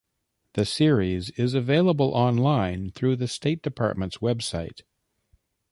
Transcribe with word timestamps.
The 0.53 0.65
series 0.65 1.29
is 1.37 1.53
available 1.53 2.09
online 2.15 2.89
through 2.89 3.17
the 3.17 3.27
State 3.27 3.61
Department's 3.61 4.17
website. 4.17 4.81